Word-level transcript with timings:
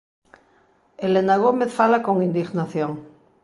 Helena 1.03 1.37
Gómez 1.43 1.71
fala 1.79 2.01
con 2.05 2.23
indignación. 2.27 2.91